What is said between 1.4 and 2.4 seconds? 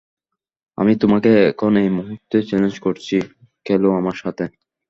এখন এই মুহূর্তে